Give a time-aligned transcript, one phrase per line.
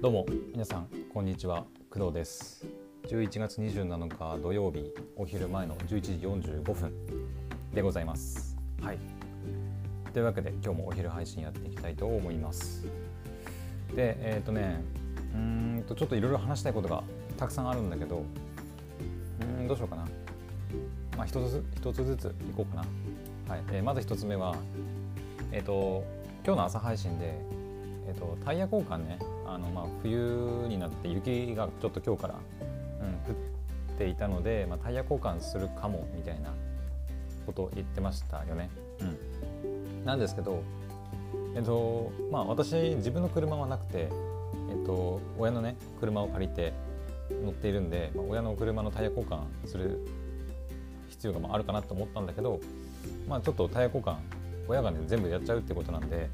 [0.00, 1.64] どうも皆さんこんにちは。
[1.90, 2.64] 工藤です。
[3.08, 6.12] 11月27日土曜日お昼前の11時
[6.52, 6.92] 45分
[7.74, 8.56] でございます。
[8.80, 8.98] はい。
[10.12, 12.86] というわけで今日もお昼配信やっていきたいと思います。
[13.96, 14.84] でえっ、ー、とね
[15.34, 17.02] うんとちょっといろいろ話したいことが
[17.36, 18.22] たくさんあるんだけど
[19.58, 20.04] うんどうしようかな。
[21.16, 22.84] まあ一つ一つずついこうかな。
[23.52, 24.54] はい、えー、まず一つ目は
[25.50, 26.04] えっ、ー、と
[26.46, 27.34] 今日の朝配信で
[28.08, 29.18] えーと、タイヤ交換ね
[29.58, 33.36] あの、まあ、冬になって雪がちょっと今日から、うん、降
[33.94, 36.50] っていたので、まあ、タイヤ交換するかもみたいな
[37.46, 38.70] ことを言ってましたよね。
[39.00, 39.04] う
[40.02, 40.62] ん、なんですけど、
[41.54, 46.72] えっ、ー、とまあ、私自分の車はなくて、えっ、ー、と、親のね車を借りて
[47.30, 50.06] 乗っているんで、まあ、親の車のタイヤ交換する
[51.08, 52.60] 必要があるかなと思ったんだけど、
[53.28, 54.16] まあ、ちょっとタイヤ交換
[54.68, 56.28] 親がね全部やっちゃうってことなんで、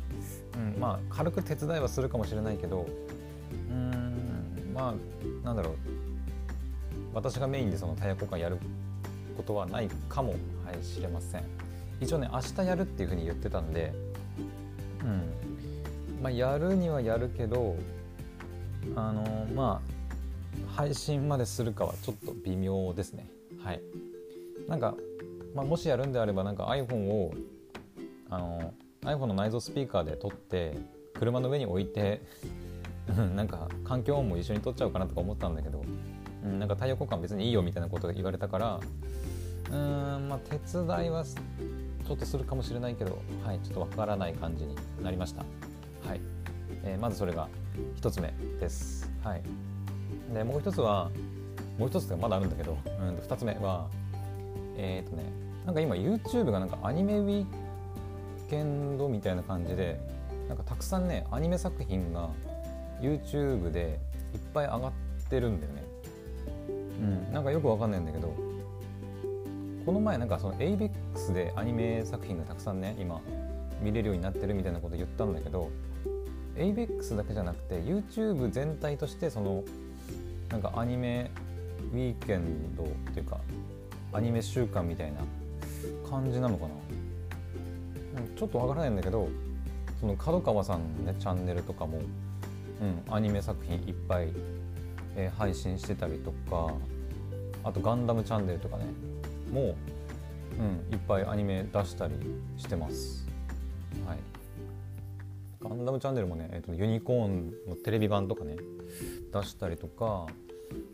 [0.56, 3.13] うん、まあ軽く手伝いはするかもしれないけどうん
[4.74, 4.94] まあ
[5.46, 5.74] なんだろう。
[7.14, 8.58] 私がメインでそのタイヤ交換やる
[9.36, 10.34] ことはないかも
[10.82, 11.44] しれません。
[12.00, 13.92] 一応ね明日やるっていうふうに言ってたんで
[15.02, 16.22] うん。
[16.22, 17.76] まあやるにはやるけど
[18.96, 23.30] あのまあ配信までするかはちょっと微妙ですね。
[23.62, 23.80] はい。
[24.68, 24.94] なんか、
[25.54, 27.32] まあ、もしやるんであればなんか iPhone を
[28.30, 30.76] あの iPhone の内蔵スピーカーで撮って
[31.14, 32.22] 車の上に置いて
[33.36, 35.82] なんか環境音も一緒に撮っちゃおうかなとか思ったんだけど、
[36.44, 38.80] うん、なんかタイヤ交換別にいいよみたいなこと言われたから
[39.70, 45.44] うんまあ手伝いはちょっとするかもしれないけどはいちょっとわからない感じになりました。
[46.06, 46.20] はい、
[46.84, 47.48] えー、まずそれが
[48.00, 49.10] 1つ目です。
[49.22, 49.42] はい。
[50.32, 51.10] でもう一つは
[51.78, 53.88] もう一つってまだあるんだけど、うん、2つ目は
[54.76, 55.24] えっ、ー、とね
[55.64, 57.46] なんか今 YouTube がなんかアニメウィー
[58.50, 59.98] ケンドみたいな感じで
[60.48, 62.28] なんかたくさんねアニメ作品が
[63.04, 64.00] YouTube で
[64.32, 64.92] いっぱい上がっ
[65.28, 65.84] てるんだよね。
[67.00, 67.32] うん。
[67.32, 68.34] なんかよくわかんないんだけど
[69.84, 73.20] この前なんかその ABEX でアニメ作品がたくさんね今
[73.82, 75.70] 見れるようになってるみたいなこと言ったんだけど
[76.56, 79.62] ABEX だけじゃなくて YouTube 全体としてその
[80.48, 81.30] なんかアニメ
[81.92, 83.38] ウィーケンドっていうか
[84.12, 85.20] アニメ週間みたいな
[86.08, 86.70] 感じなのかな。
[88.36, 89.28] ちょっとわからないんだけど
[90.00, 92.00] その角川さんのねチャンネルとかも、
[92.84, 94.28] うん、アニメ作品いっぱい、
[95.16, 96.74] えー、配信してたりとか
[97.62, 98.84] あとガンダムチャンネルとかね
[99.50, 102.14] もう、うん、いっぱいアニメ出したり
[102.56, 103.26] してます。
[104.06, 104.18] はい
[105.60, 108.56] ガンダムチャンネルもね、えーと、ユニコーンのテレビ版とかね
[109.32, 110.26] 出したりとか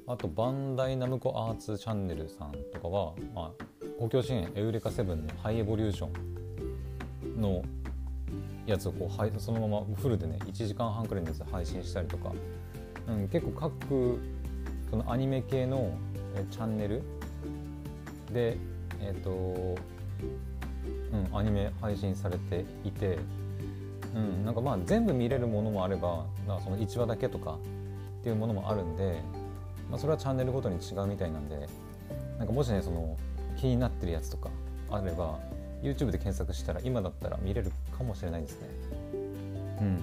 [0.06, 3.64] あとバンダイナムコアーツチャンネルさんとかは、まあ、
[3.98, 6.08] 公共支援エウレカセブンのハイエボリューショ
[7.36, 7.64] ンの
[8.66, 12.32] やつをこうそのままフルでね1時間半くらいのやつ配信したりとか、
[13.08, 14.18] うん、結構各
[14.90, 15.92] そのアニメ系の
[16.50, 17.02] チャンネル
[18.32, 18.56] で
[19.00, 19.30] えっ、ー、と、
[21.12, 23.18] うん、アニメ配信されていて、
[24.14, 26.26] うん、なんかまあ全部見れるものもあれば
[26.62, 27.58] その1話だけとか
[28.20, 29.20] っていうものもあるんで、
[29.90, 31.66] まあ、それはチャンネルごとに違うみたいなんで
[32.38, 33.16] なんかもしねその
[33.56, 34.50] 気になってるやつとか
[34.90, 35.38] あれば
[35.82, 38.68] YouTube で検索したら今だったら見れるかもしれないですね。
[39.80, 39.98] うん。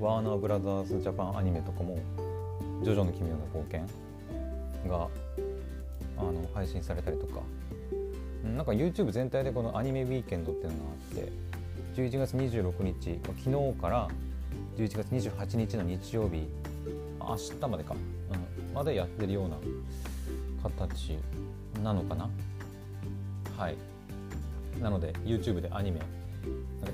[0.00, 1.98] ワーナーブラザーズジャパンアニメとかも
[2.82, 3.80] 「ジョジョの奇妙な冒険」
[4.88, 5.08] が
[6.16, 7.40] あの配信されたりとか。
[8.56, 11.32] なんか YouTube 全体でこのアニメウィーケンドっていうのがあって
[12.00, 14.08] 11月26日昨日から
[14.76, 16.46] 11月28日の日曜日
[17.20, 19.56] 明日までか、うん、までやってるような
[20.62, 21.18] 形
[21.82, 22.30] なのかな。
[23.56, 23.97] はい
[24.80, 26.00] なので YouTube でアニメ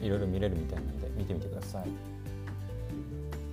[0.01, 1.89] いろいろ見れるみたいなんで見てみてください。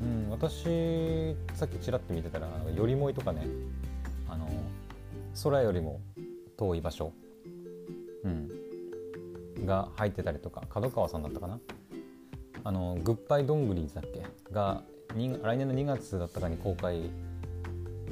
[0.01, 3.45] うん、私さっきちらっと見てたら「よりもい」とかね
[4.27, 4.47] あの
[5.43, 6.01] 空よりも
[6.57, 7.13] 遠い場所、
[8.23, 11.59] うん、が入ってたりとか角川さんだったかな？
[12.63, 14.23] あのグッバイドングリーズだっけ？
[14.51, 17.11] が来年の2月だったかに公開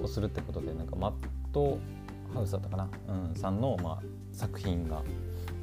[0.02, 1.14] をするってことでなんかマッ
[1.52, 1.80] ト
[2.34, 5.02] ハウスだったかな、うん、さんの、まあ、作品が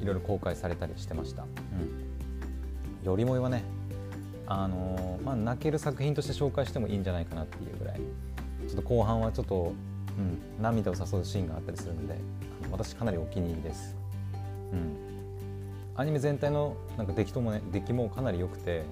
[0.01, 1.43] いろいろ公開されたりしてました。
[1.43, 3.63] うん、よりもいはね
[4.45, 7.99] あのー、まあ、泣ける作品として紹介してもいいんじゃないかなっていうぐらい
[8.67, 9.73] ちょっと後半はちょっと、
[10.17, 12.15] うん、涙を誘うシーンがあったりするので
[12.71, 13.95] 私かなりお気に入りです。
[14.71, 14.95] うん、
[15.95, 18.83] アニメ全体のなんか出来ともね出来もかなり良くて、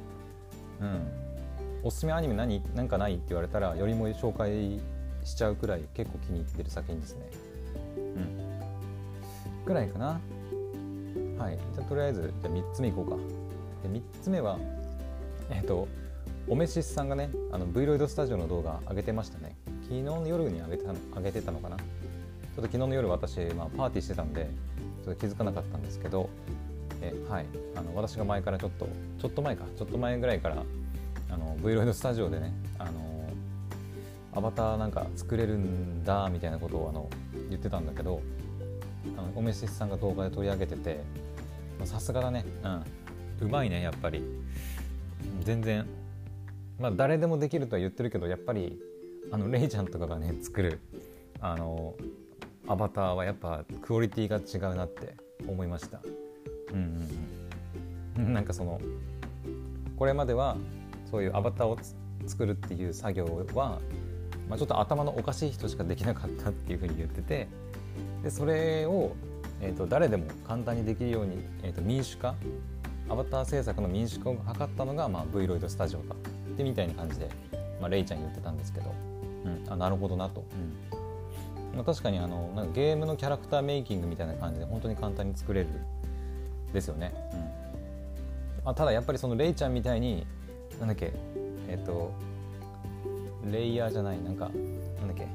[0.82, 1.08] うん、
[1.84, 2.62] おすすめアニメ何？
[2.76, 4.80] なんかないって言われたらよりも紹介
[5.24, 7.30] しちゃうくらい結構気に入ってる作品ですね。
[7.98, 8.00] う
[9.62, 9.66] ん。
[9.66, 10.20] くらいかな。
[11.38, 13.16] はい、じゃとりあえずじゃあ3つ目いこうか。
[13.84, 14.58] で3つ目は、
[15.50, 15.88] えっ、と
[16.48, 19.56] オメシスさんがねあの V ロイドスタジオの動画上げてましたね。
[19.84, 21.78] 昨日の夜に上げてたの上げてたのかな。
[21.78, 24.50] ちょっと昨日の夜私、まあ、パーティーしてたんで
[25.04, 26.30] ちょっと気づかなかったんですけど
[27.02, 27.46] えはい。
[27.76, 28.88] あの私が前からちょっと
[29.20, 29.66] ちょっと前か。
[29.78, 30.64] ちょっと前ぐらいから
[31.30, 33.16] あの V ロイドスタジオでねあの
[34.36, 37.10] アバターなんか作れるんだみたいなことをあの
[37.50, 38.22] 言ってたんだけど
[39.18, 41.00] あのオメシスさんが動画で取り上げてて
[41.84, 42.46] さすがだね。
[42.64, 43.48] うん。
[43.48, 44.24] うまいねやっぱり。
[45.44, 45.86] 全然。
[46.80, 48.80] まあ誰でもできるとは言ってるけどやっぱり
[49.32, 50.80] あのレイちゃんとかがね作る
[51.40, 51.96] あの
[52.68, 55.16] アバターはやっぱクオリティが違うなって
[55.48, 56.00] 思いました。
[56.72, 56.76] うん
[58.18, 58.34] うんうん。
[58.34, 58.80] なんかその
[59.98, 60.58] これまでは
[61.10, 61.78] そういうアバターを
[62.26, 63.80] 作るっていう作業は、
[64.50, 67.48] まあ、ちょっと頭のおかしい人しかできなかったっていうふうに言ってて
[68.24, 69.16] でそれを、
[69.62, 72.36] えーと、誰でも簡単にできるように、えーと、民主化
[73.10, 77.30] アバター制作の民主化を図ったのが、まあ、V ロイドスタジオだってみたいな感じで、
[77.80, 78.94] まあ、レイちゃん言ってたんですけど、
[79.46, 80.44] うん、あなるほどなと、
[80.92, 81.76] うん。
[81.76, 85.68] まあ、確かにあのなんかゲームのキャラクターメイキングみたいな感じで本当に簡単に作れる
[86.74, 87.40] ですよね、うん。
[88.66, 90.26] まあ、ただやっぱりそのレイちゃんみたいに
[90.80, 91.14] なんだっけ
[91.68, 92.12] えっ、ー、と
[93.52, 94.50] レイヤーじゃないなんか
[95.00, 95.26] なんだっけ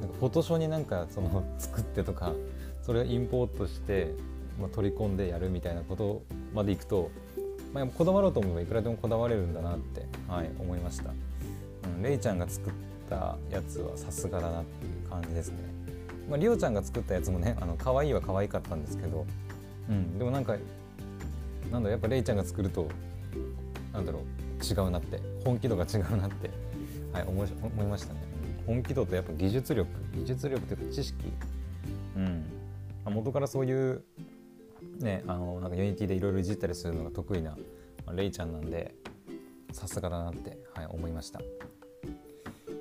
[0.00, 2.32] なんかフォトショーになんかその作ってとか
[2.82, 4.14] それをインポートして、
[4.60, 6.22] まあ、取り込んでやるみたいなこと
[6.54, 7.10] までいくと、
[7.72, 11.10] まあ、こだわろうと思えばいくらでもこだわれるんだなって、はい、思いました、
[11.84, 12.72] うん、レイちゃんが作っ
[13.08, 15.58] たやつはさすがだなっていう感じですね。
[16.28, 19.26] まあ、リオちゃんが作ったやつもねあの可愛いは可愛かったんですけど、
[19.88, 20.56] うん、でもなんか
[21.72, 22.86] なんだやっぱレイちゃんが作ると
[23.92, 26.50] なんだろう違うなって本気度が違うなって、
[27.12, 28.20] はい、思い思いましたね。
[28.66, 31.32] 本気度とやっぱ技術力技術力というか知識。
[32.16, 32.59] うん。
[33.06, 34.04] 元からそういう
[34.98, 37.56] ねあのなんか Unity でいろいろいじったりするのが得意な、
[38.14, 38.94] レイちゃんなんで
[39.72, 41.40] さすがだなって、はい、思いました、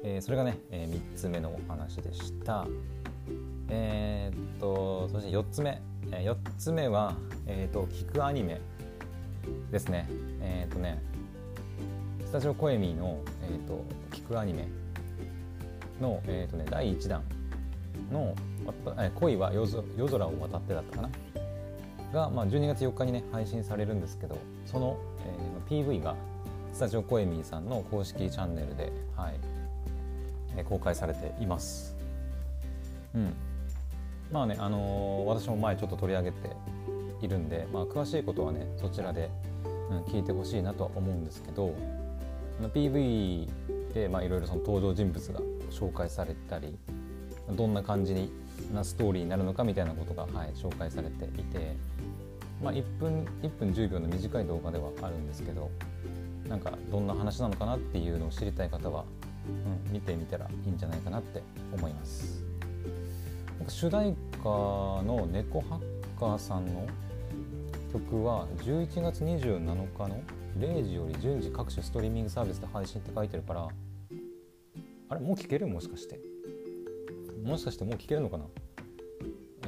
[0.03, 2.67] えー、それがね、えー、3つ目のお話でした。
[3.71, 5.79] えー、っとそして4つ目、
[6.11, 8.59] えー、4つ目は、えー、っと聞くアニメ
[9.71, 10.07] ですね。
[10.41, 11.01] えっ、とね
[12.29, 14.67] スタジオコエミーの、えーと、聞くアニメ
[15.99, 17.23] の、えーとね、第1弾
[18.11, 18.35] の
[19.15, 21.09] 「恋は夜空を渡って」だったかな？
[22.13, 24.97] が、まあ、12月4日にね配信されるんですけどその、
[25.67, 26.15] えー、PV が
[26.73, 29.39] スタジオコエミーさんの公式チャンネルで、はい
[30.57, 31.95] えー、公開されています。
[33.15, 33.33] うん、
[34.31, 36.55] まあね、あのー、私も前ちょっと取り上げて
[37.21, 39.29] いるんで、まあ、詳しいことはねそちらで
[39.89, 41.73] うん聞いてほしいなとは思うんですけど
[42.61, 43.47] PV
[43.93, 45.39] でいろいろ登場人物が
[45.71, 46.77] 紹介されたり
[47.51, 48.31] どんな感じに
[48.73, 51.75] なストーリーになるのかみたいなことが、はい、紹介されていて、
[52.61, 55.71] まあ、1分1分10秒の短い動画ではあるんですけど
[56.47, 59.05] なんかどんな話なのかなっていうのを知りたい方は、
[59.87, 61.41] うん、見てみたらいいんじゃないかなって
[61.73, 62.43] 思います。
[63.67, 64.43] 主題歌
[65.03, 66.87] の「猫ハッカー」さんの
[67.91, 70.21] 曲は11月27日の
[70.57, 73.67] 0時より順次各種ストリーミングサービスで配信って書いてるから
[75.09, 76.19] あれもう聞けるもしかして
[77.43, 78.45] もしかしてもう聞けるのかな？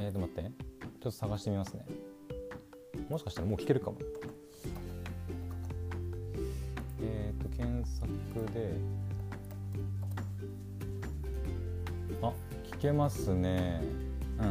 [0.00, 0.42] えーと待って。
[0.42, 0.50] ちょっ
[1.00, 1.84] と探してみますね。
[3.08, 3.98] もしかしたらもう聞けるかも。
[7.00, 8.06] えっ、ー、と検索
[8.54, 8.76] で。
[12.22, 12.32] あ
[12.70, 13.82] 聞けますね。
[14.38, 14.46] うん。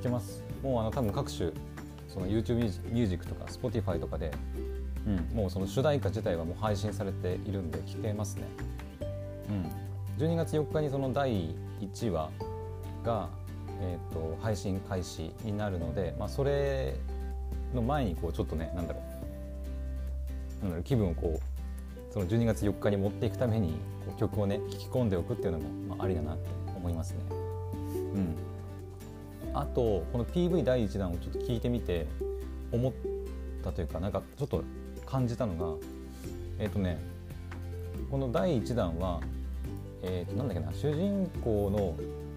[0.00, 0.42] 聞けます。
[0.62, 1.52] もうあの多分各種
[2.08, 4.32] その YouTube ミュージックとか Spotify とかで、
[5.06, 8.44] うん、もうその主題歌自体はもう配信されているんで聞けますね。
[9.50, 9.70] うん、
[10.18, 12.30] 12月4日にその第1話
[13.04, 13.28] が、
[13.80, 16.96] えーと、配信開始になるので、まあ、それ
[17.74, 19.00] の前にこうちょっとねなんだろ
[20.60, 23.74] うなんだろう気分をこうその12月4日に持っていくために
[24.06, 27.18] こう曲をね聴き込んでおくっていうのも、まあ、ありだなって思いますね。
[27.30, 28.36] うん
[29.52, 32.06] あとこの PV 第1弾をちょっと聞いてみて
[32.72, 32.92] 思っ
[33.64, 34.62] たというかなんかちょっと
[35.06, 35.86] 感じたのが
[36.58, 36.98] えっ、ー、とね
[38.10, 39.20] この第1弾は
[40.06, 41.94] え、ー、となんだっけな主人公の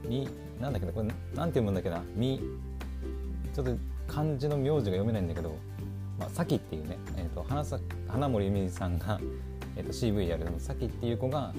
[0.07, 0.27] み
[0.59, 2.41] なんだっけなこれなんて読むんだっけなみ
[3.53, 5.55] ちょっと漢字の名字が読めないんだけど、
[6.19, 9.19] まあ、さきっていうね、えーと、花さ花森由美さんが、
[9.75, 11.53] えーと、CV やるのさきっていう子が、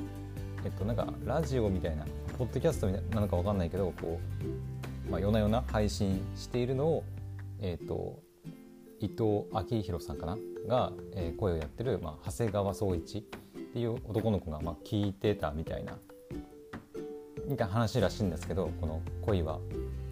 [0.64, 2.04] え、ー、と、なんかラジオみたいな
[2.38, 4.70] ポッドキャストなのか分かんないけどこう
[5.10, 7.04] まあ、夜な夜な配信しているのを、
[7.60, 8.22] えーと、
[9.00, 10.38] 伊藤昭弘さんかな
[10.68, 13.26] が、えー、声をやってる、まあ、長谷川宗一
[13.70, 15.96] っていう男の子が、まあ、聞いてたみたいな
[17.46, 19.58] みたいな話らしいんですけどこの「恋は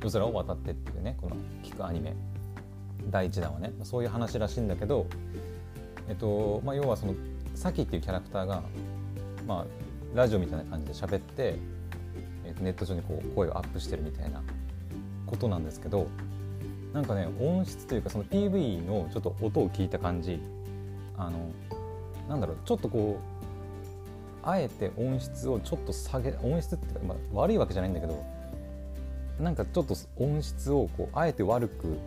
[0.00, 2.14] 夜空を渡って」っていうねこの聞くアニメ。
[3.10, 5.06] 第1弾はねそういう話らしいんだけど
[6.08, 7.14] えっとまあ、要はその
[7.54, 8.62] サキっていうキャラクターが、
[9.46, 9.66] まあ、
[10.14, 11.56] ラジオみたいな感じで喋って、
[12.46, 14.42] えっと、ネット上にこう声をアップしてるみたいな
[15.26, 16.08] ことなんですけど
[16.94, 20.40] なんかね音質というかその PV のちょっと音を聞いた感じ
[21.18, 21.50] あの
[22.28, 23.37] なんだろうちょっとこう
[24.48, 28.24] あえて音質をちょっと下げ音質っていうか、まあ、悪いわけじゃないんだけど
[29.38, 31.98] なんかちょっと音質をこうあえて悪く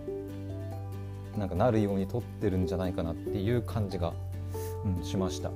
[1.38, 4.14] なんかなるように撮ってるんじゃないかなっていう感じが、
[4.84, 5.52] うん、しました。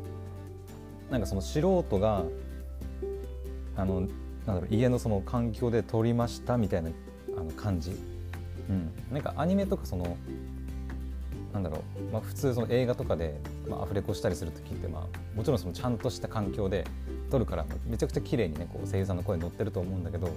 [1.10, 2.24] なんかその素人が
[3.76, 4.08] あのなん
[4.48, 6.92] だろう家のその環境で撮りましたみたいな
[7.38, 7.92] あの感じ、
[8.70, 10.18] うん、なんかアニメとかその
[11.56, 16.86] なんだろう、まあ、普通その映画とかで、まあ、アフレコしたりする時って、まあ、もちろんそのちゃんとした環境で
[17.32, 20.34] 撮るからめちゃくちゃ綺麗にねこう声優さんの声に乗ってると思うんだけど、ま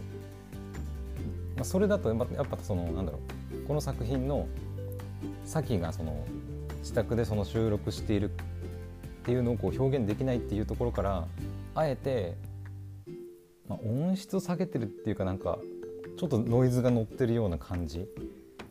[1.62, 3.66] あ、それだとやっぱそのなんだろう。
[3.66, 4.46] この作品の
[5.44, 6.24] サキがその
[6.78, 8.32] 自宅でその収録しているっ
[9.24, 11.26] ていうのをこう表現できないっていうところから
[11.74, 12.36] あえて、
[13.68, 15.58] まあ、音質を下げてるっていうかなんか
[16.16, 18.08] ちょっとノイズが乗ってるような感じ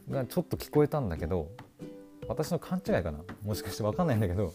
[0.09, 1.51] がちょっと聞こえたんだけど
[2.27, 3.19] 私の勘違いかな？
[3.43, 4.53] もしかして分かんないんだけど、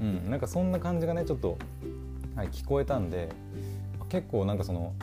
[0.00, 1.58] うん、なんかそんな感じがねちょっと、
[2.34, 3.28] はい、聞こえたんで
[4.08, 4.94] 結構なんかその、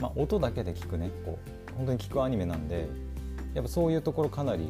[0.00, 1.10] まあ、音だけで聞くね。
[1.24, 2.88] こう本当に聞くアニメなんで
[3.54, 4.68] やっぱそういうところかなり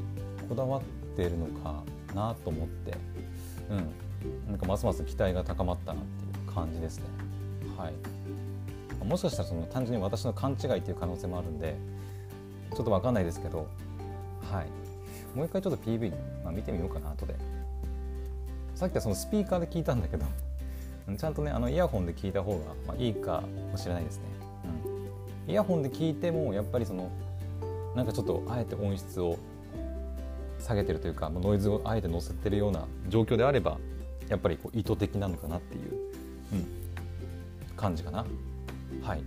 [0.49, 0.83] こだわっ
[1.17, 1.83] てるのか
[2.14, 2.95] なと思って、
[3.69, 7.05] うん、なんかますます期待が高まったなっていう感じですね。
[7.76, 11.75] はい、もしかしたらその単純に私の勘違いっていう可能性もあるんで
[12.75, 13.67] ちょっと分かんないですけど、
[14.52, 14.67] はい、
[15.35, 16.13] もう一回ちょっと PV、
[16.45, 17.35] まあ、見てみようかな後で。
[18.81, 20.25] さっきはそのスピーカーで聞いたんだけど
[21.19, 24.23] ちゃんとねあのイヤホンで聞いた方が、まあ、いいかもしれないですね、
[25.47, 27.11] うん、イヤホンで聞いてもやっぱりその
[27.95, 29.37] なんかちょっとあえて音質を
[30.61, 33.77] 下げてるというかノイズをあえて乗せてるような状況であれば
[34.31, 35.93] やっぱりこう意図的なのかなっていう、
[36.55, 36.67] うん、
[37.77, 38.25] 感じかな。
[39.03, 39.23] はい。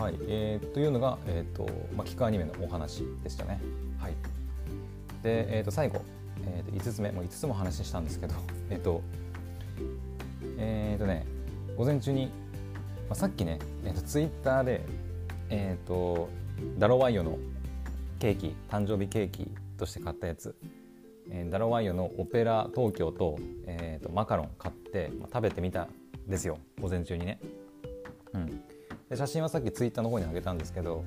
[0.00, 3.60] はい、えー、というのが、えーとまあ、キクアニメのお話でしたね。
[3.98, 4.14] はい、
[5.22, 6.00] で、えー、と最後、
[6.46, 8.34] えー、と5つ目もう5つも話したんですけど、
[8.70, 9.02] えっ、ー、と
[10.56, 11.26] えっ、ー、とね
[11.76, 12.30] 午前中に、ま
[13.10, 14.86] あ、さっきね、えー、とツイッターで、
[15.50, 16.30] えっ、ー、と
[16.78, 17.36] ダロワイヨの
[18.20, 20.56] ケーキ誕生日ケーキとして買ったやつ、
[21.30, 25.90] えー、ダロワイヨのオペラ東京と,、えー、とマカロン買って、まあ、食べてみたん
[26.26, 27.38] ですよ午前中にね。
[28.32, 28.69] うん
[29.10, 31.04] で写真はさっきツイッターの方に上げたんですけど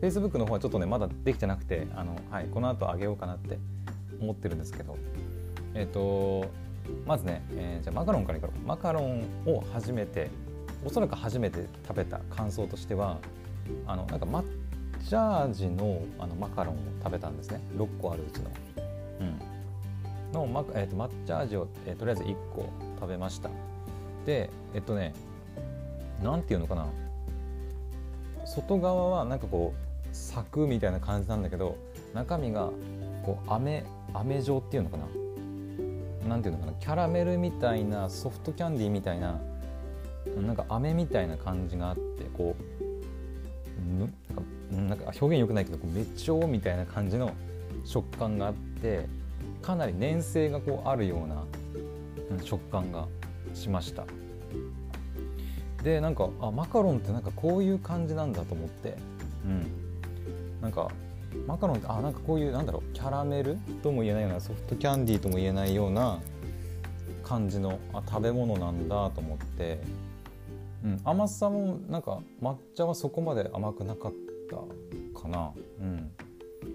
[0.00, 3.58] Facebook の方はちょっとねまだできてなくてあの、はい、この後上げようかなって
[4.20, 4.96] 思ってるんですけど
[5.74, 6.48] えっ、ー、と
[7.04, 8.66] まずね、えー、じゃマカロンからいこう。
[8.66, 10.30] マカロンを初めて
[10.84, 13.18] おそらく初めて食べた感想としては
[13.88, 14.44] あのなんか抹
[15.10, 17.60] 茶味のあのマカロンを食べたんですね。
[17.76, 18.50] 6個あるうちの。
[19.20, 23.50] うん、の、まえーと、抹茶味を、えー、とりあえず1個食べました。
[24.24, 25.12] でえっとね
[26.22, 26.86] 何ていうのかな。
[28.56, 31.76] 外側はなんかこうサクみたいな感じなんだけど
[32.14, 32.70] 中身が
[33.22, 33.84] こう飴
[34.14, 35.04] 飴状っていうのかな？
[36.26, 36.72] 何ていうのかな？
[36.80, 39.38] キャラメルみたいなソフトキャンディーみたいな
[40.40, 42.56] なんか飴みたいな感じがあってこ
[44.72, 47.32] うなんか表現よくないけどこうめちょみたいな感じの
[47.84, 49.06] 食感があって
[49.60, 51.44] かなり粘性がこうあるような
[52.42, 53.06] 食感が
[53.54, 54.04] しました。
[55.82, 58.96] でなんかあマカロンってなんかこういう感じなんだと思って。
[59.44, 59.86] うん。
[60.60, 60.88] なんか
[61.46, 66.20] マカロンってあなんかこういうなんだろうキャラメルとも言えないようなソフトキャンディーとも言えないような
[67.22, 69.80] 感じのあ食べ物なんだと思って、
[70.84, 74.12] うん、甘さもなんか抹茶はそこまで甘くなかっ
[74.50, 76.10] たかな、うん、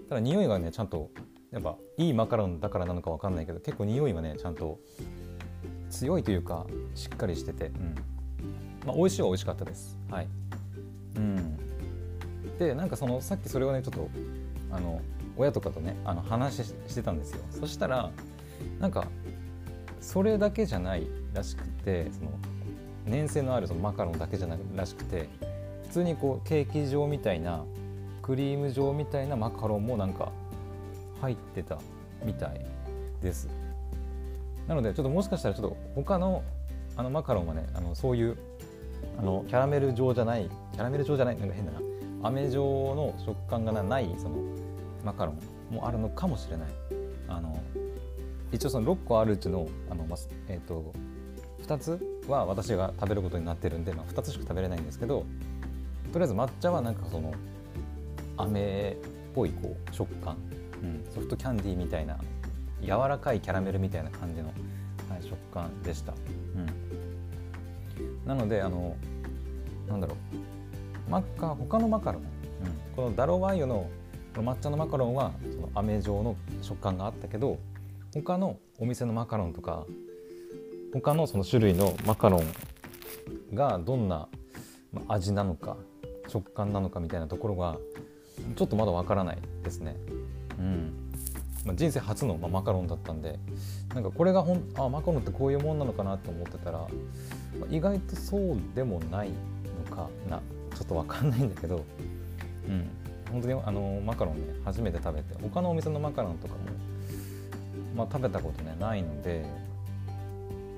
[0.08, 1.10] ただ匂いがねちゃんと
[1.50, 4.78] やっぱいいマカロンだからなのか分かんないけど結構匂いはねちゃんと
[5.90, 7.94] 強いというかしっかりしてて、うん、
[8.84, 9.96] まあ、美味しいは美味しかったです。
[10.10, 10.28] はい
[11.16, 11.56] うん、
[12.58, 14.08] でなんかそのさっきそれをねちょっと
[14.70, 15.00] あの
[15.36, 17.42] 親とかとねあの話してたんですよ。
[17.50, 18.10] そしたら
[18.80, 19.06] なんか
[20.00, 22.30] それだけじゃないらしくてその
[23.06, 25.28] 粘性のあるそのマカロンだけじゃないらしくて
[25.84, 27.64] 普通にこうケーキ状みたいな
[28.22, 30.32] クリーム状みたいなマカロンもなんか
[31.20, 31.78] 入ってた
[32.24, 32.64] みたい
[33.20, 33.48] です。
[34.66, 36.42] なのでちょっともしかしたらちょっと他の
[36.96, 38.36] あのマカロンはねあのそういう
[39.18, 41.80] あのキャラメル状じゃないキャラメル状じゃないなんか変だな。
[42.24, 44.36] 飴状の食感がないその
[45.04, 46.68] マカロンもあるのかもしれない。
[47.28, 47.60] あの
[48.52, 50.16] 一応その6個あるうちのあの、ま
[50.48, 50.92] えーと、
[51.66, 55.24] 2つは私が食べることになってるんで、まあ、2つしか食べれないんですけど
[56.12, 57.32] とりあえず抹茶はなんかその
[58.36, 60.36] 飴っぽいこう食感、
[60.82, 62.18] うん、ソフトキャンディーみたいな
[62.82, 64.52] 柔らかいキャラメルみたいな感じの、は
[65.18, 66.12] い、食感でした、
[68.26, 68.96] なのであの
[69.88, 70.16] なんだろう。
[71.10, 72.28] マッカ他のマカロン、うん、
[72.96, 73.90] このダロワイヨの
[74.34, 77.58] 抹茶のマカロンはその飴状の食感があったけど
[78.14, 79.84] 他のお店のマカロンとか
[80.92, 84.28] 他のその種類のマカロンがどんな
[85.08, 85.76] 味なのか
[86.28, 87.76] 食感なのかみたいなところが
[88.56, 89.96] ちょっとまだわからないですね。
[90.58, 91.10] うん。
[91.64, 93.38] まあ、人生初の、マカロンだったんで
[93.94, 96.86] なんかこれがほんあマカロンってこういうもんなのかなと思ってたら、
[97.70, 99.30] 意外とそうでもない
[99.90, 100.40] のかな。
[100.74, 101.84] ちょっと分かんないんだけど、
[102.66, 102.88] うん、
[103.30, 105.34] 本当にあのマカロンね初めて食べて。
[105.42, 106.60] 他のお店のマカロンとかも、
[107.94, 109.44] まあ、食べたことねないので、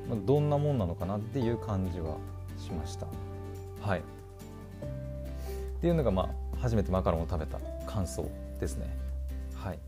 [0.08, 2.16] まあ、どんなもんなのかなっていう感じは
[2.58, 3.06] しました。
[3.80, 4.00] はい。
[4.00, 4.02] っ
[5.80, 8.28] ていうのが、まあ、初めてマカロンを食べた感想
[8.58, 8.86] ですね。
[9.54, 9.78] はい、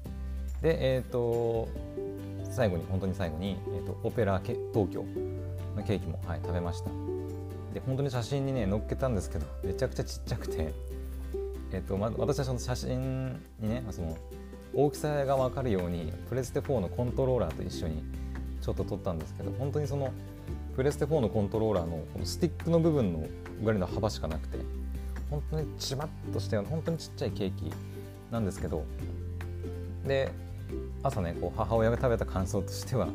[0.63, 1.69] で、えっ、ー、と
[2.51, 5.05] 最後に本当に最後に、えーと、オペラ東京。
[5.77, 6.91] のケーキも、はい、食べました。
[7.75, 10.73] で本当に写真にね載っけたんですけどめちゃくちゃちっちゃくて、
[11.73, 14.17] えーとま、私はその写真にねその
[14.75, 18.03] 大きさが分かるようにプレステ4のコントローラーと一緒に
[18.63, 20.11] ちょっと撮ったんですけど本当にその
[20.75, 23.27] プレステ4のコントローラーのこのスティックの部分の
[23.63, 24.59] ぐらいの幅しかなくて
[25.31, 27.73] 本当にちまっとしたような本当にちっちゃいケーキ
[28.31, 28.85] なんですけど
[30.07, 30.31] で
[31.03, 33.09] 朝ねこう母親が食べた感想としては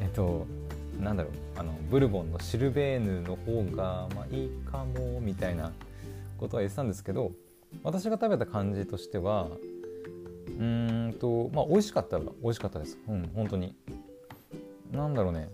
[0.00, 0.46] えっと
[1.00, 5.72] なんだろうあのブルボンのシルベーヌの方がまあいいかもみたいな
[6.38, 7.32] ことは言ってたんですけど
[7.82, 9.48] 私が食べた感じとしては
[10.58, 12.98] うんとまあ美味しかったら美味しかったです。
[13.08, 13.74] うん本当に。
[14.92, 15.48] なんだろうね。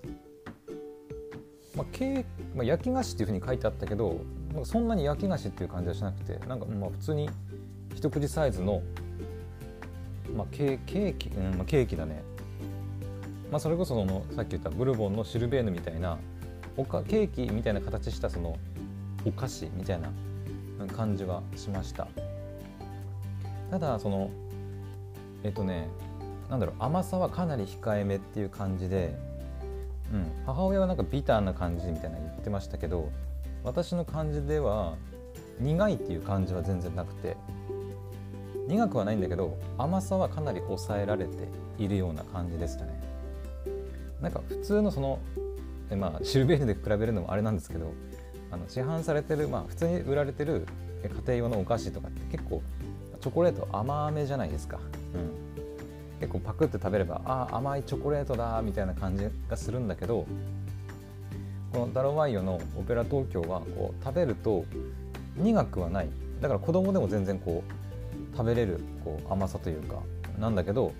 [1.74, 4.20] まあ、ケまあ、焼き菓子っていうふうに書いてあったけど
[4.64, 7.30] そんなに焼き菓子っていう感じはしなくてなんかまあ普通に
[7.94, 8.82] 一口サイズの
[10.36, 12.22] まあ、ケーキ、うんまあ、ケーキだね、
[13.50, 16.18] まあ、それこそそのさっき言ったブルボンのシルベーヌみたいな
[16.76, 18.56] おかケーキみたいな形したその
[19.24, 20.10] お菓子みたいな
[20.94, 22.08] 感じはしました。
[23.70, 24.30] ただその
[25.44, 25.88] えっとね
[26.48, 29.14] なんだろう甘さはかなり控えめっていう感じで、
[30.12, 33.10] うん、母親はなんかビターな感じみたいな言ってましたけど
[33.62, 34.96] 私の感じでは
[35.60, 37.36] 苦いっていう感じは全然なくて
[38.66, 41.48] 苦くはないんだけど甘さはかなり抑えられて
[41.78, 43.09] いるような感じでしたね。
[44.22, 45.18] なんか普通のその
[45.96, 47.92] まあシルベーヌで比べるのもあれなんですけど
[48.50, 50.66] あの市販されてるまあ普通に売られてる
[51.02, 52.62] 家庭用のお菓子とかって結構
[53.20, 54.78] チョコレート甘めじゃないですか、
[55.14, 60.26] うん、結構パクって食べればああ甘いチョコレートだみたいな感じがするんだけど
[61.72, 64.64] このダロワイヨのオペラ東京はこう食べると
[65.36, 66.08] 苦くはない。
[66.40, 70.02] だから子供でも全然こう食べれるこう甘さというか
[70.38, 70.92] なんだけど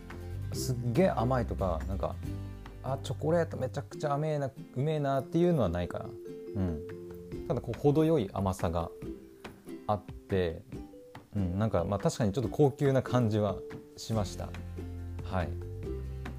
[0.53, 2.15] すっげえ甘いとかなんか
[2.83, 6.07] あチョコレートめちゃくちゃ甘えなうめえなっていうのはないかな、
[6.57, 6.81] うん、
[7.47, 8.91] ただこう程よい甘さが
[9.87, 10.63] あって、
[11.37, 13.57] うん、なんかまあ確かにちょっと高級な感じは
[13.97, 14.49] しました。
[15.25, 15.49] はい。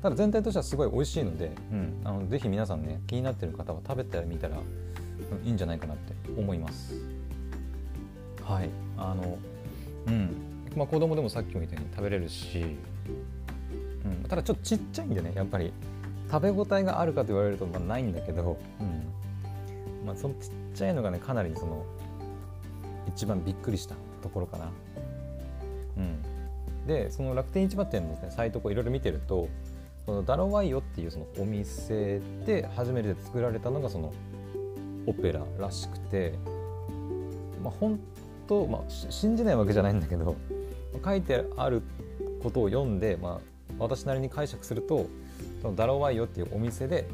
[0.02, 4.58] ただ全体としてはすごい美味しいので、うん、あのぜひ皆さんね気になってる方は食べてみたら、
[5.44, 6.96] いいんじゃないかなって思います。
[8.44, 8.70] はい。
[8.98, 9.38] あの
[10.08, 10.52] うん。
[10.76, 12.78] まあ、子供でもさっきみたいに食べれるし、
[14.06, 15.74] うん、ただちょっとちっちゃいんでねやっぱり
[16.32, 21.86] 食べ応えがあるかと言われるとまあないんだけど、うんまあ、そのちっちゃいのがねかなりその
[23.08, 24.72] 一番びっくりしたところかな。
[25.98, 29.50] うん、でその楽天市場店の、ね、サイトをいろいろ見てると
[30.06, 34.14] そのダロワイヨっていうそのお店で初めて作られたのがその
[35.06, 36.34] オペラらしくて、
[37.62, 38.00] まあ、本
[38.48, 40.36] 当、まあ、信じないわけじゃないんだけど
[41.04, 41.82] 書いてある
[42.42, 45.08] ことを読んで、まあ、私なりに解釈すると
[45.62, 47.08] そのダロワイヨっていうお店で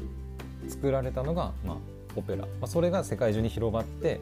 [0.68, 1.76] 作られたのが、まあ、
[2.16, 4.20] オペラ、まあ、それが世界中に広まって、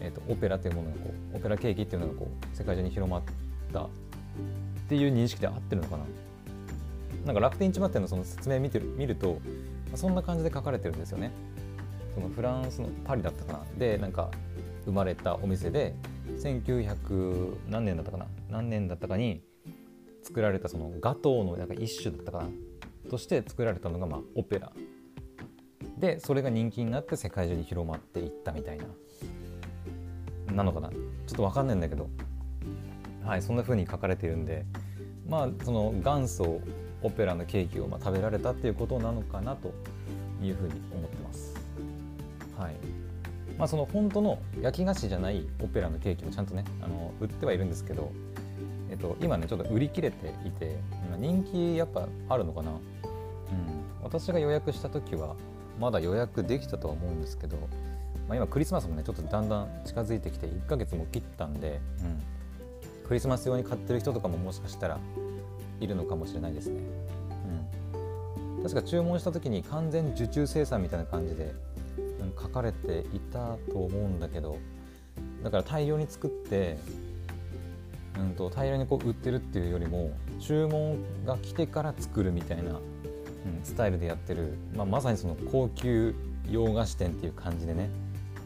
[0.00, 3.22] えーと、オペラというものがこうオペラケーキっていうのがこう世界中に広まっ
[3.72, 3.88] たっ
[4.88, 6.04] ていう認識で合ってるのかな。
[7.26, 9.38] なんか楽天市場店のその説明見てる見ると、ま
[9.94, 11.30] あ、そんな感じで書かれてるんですよね。
[12.14, 13.64] そのフランスのパリだったかな。
[13.78, 14.30] でなんか
[14.84, 15.94] 生まれたお店で
[16.38, 18.26] 1900何年だったかな。
[18.48, 19.42] 何年だったかに
[20.22, 22.48] 作られたそのガトーのなんか一種だったかな。
[23.10, 24.72] として作られたのがまあオペラ。
[25.98, 28.84] でそれが人気になって世界中に広まっていったみたいな。
[30.54, 30.88] なのかな？
[30.88, 32.08] ちょっと分かんないんだけど。
[33.24, 34.64] はいそんな風に書かれているんで。
[35.28, 36.60] まあその元祖
[37.02, 39.72] オペラのケーキをまあ食べられたっていうことなのかなと
[40.42, 41.54] いうふうに思ってます。
[42.56, 42.74] はい。
[43.58, 48.10] まあ、その本当の焼き菓子じゃないオペラのケーキもちゃんとねあの売ってはいるんですけど、
[48.90, 50.76] えっと、今ねちょっと売り切れていて、
[51.08, 52.72] まあ、人気やっぱあるのかな？
[52.72, 52.78] うん、
[54.02, 55.36] 私が予約した時は
[55.78, 57.56] まだ予約できたとは思うんですけど、
[58.28, 62.02] まあ、今クリスマスもねちょっとだんだん近づいてきて1ヶ月も切ったんで、う
[63.04, 64.98] ん、クリスマス用に買ってる人とかももしかしたら
[65.80, 66.80] いるのかもしれないですね、
[68.56, 71.54] うん、確か注文した時に完全受注生産みたいな感じで、
[72.20, 74.58] うん、書かれていたと思うんだけど
[75.42, 76.76] だから大量に作って
[78.20, 82.80] うんと大量にこう売ってるっていうよりも注文が来てから作るみたいな、うん、
[83.64, 86.14] スタイルでやってる、まあ、まさにその高級
[86.50, 87.88] 洋菓子店っていう感じでね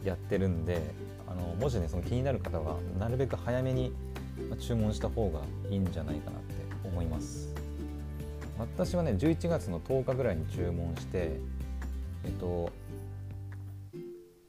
[0.04, 0.80] やってるんで
[1.26, 3.92] あのもしねその気になる方はなるべく早めに
[4.60, 7.54] 注文した方がいいんじゃないかなって思います。
[8.58, 11.40] 私はね11月の10日ぐらいに注文して
[12.24, 12.70] えっと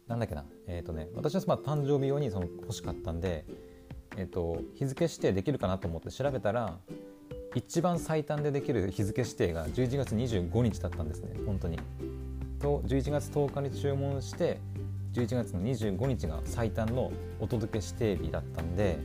[0.08, 3.46] なんだっけなえっとね私はまあ誕生日用にその欲しかったんで
[4.18, 6.78] えっと、日付指定できるかなと思って調べたら
[7.54, 11.80] 一番最短でできる日付指定が11月25日だったんですね本当に。
[12.60, 14.60] と11月10日に注文して
[15.14, 18.98] 11月の25日が最短のお届け指定日だったんで、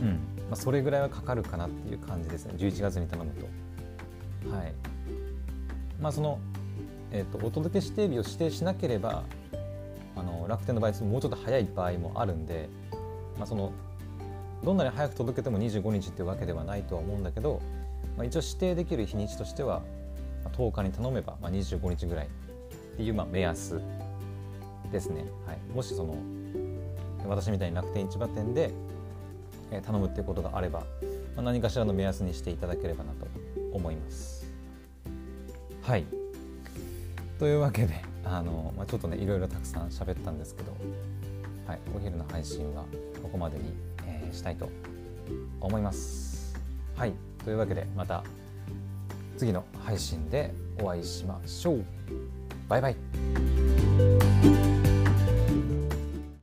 [0.00, 0.16] うんま
[0.52, 3.46] あ、それぐらいはかかるかなっていう感じですね11月に頼むと。
[4.50, 4.74] はい
[6.00, 6.38] まあその
[7.12, 9.24] えーと、お届け指定日を指定しなければ
[10.16, 12.68] あの楽天の場合もうちょっと早い場合もあるんで
[13.38, 13.72] まあ、その
[14.64, 17.60] どんなに早く届けても25日っていうわけではないとは思うんだけど、
[18.16, 19.82] まあ、一応指定できる日にちとしては
[20.52, 23.80] 10日に頼めば、まあ、25日ぐらいっていうまあ目安
[24.92, 26.16] ですね、はい、もしその
[27.26, 28.70] 私みたいに楽天市場店で
[29.70, 30.86] 頼むっていうことがあれば、ま
[31.38, 33.26] あ、何かしらの目安にしていただければなと
[33.72, 34.44] 思います。
[35.82, 36.04] はい。
[37.38, 40.72] というわけであの、まあ、ちょっとねいろいろたくさん喋ったんですけど
[41.70, 42.84] はい、お昼の配信は
[43.30, 43.74] こまでに、
[44.06, 44.68] えー、したいと
[45.60, 46.54] 思います。
[46.96, 47.14] はい、
[47.44, 48.22] というわけでまた
[49.36, 51.84] 次の配信でお会いしましょう。
[52.68, 54.69] バイバイ。